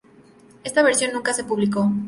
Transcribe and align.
Esta 0.63 0.81
versión 0.81 1.13
nunca 1.13 1.31
se 1.31 1.43
publicó. 1.43 1.91